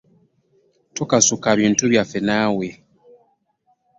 Tokasuka 0.95 1.49
bintu 1.59 1.83
byaffe 1.91 2.19
naawe. 2.27 2.67